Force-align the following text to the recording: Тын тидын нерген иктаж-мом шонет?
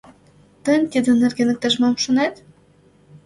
Тын 0.63 0.81
тидын 0.91 1.15
нерген 1.23 1.49
иктаж-мом 1.53 1.95
шонет? 2.03 2.35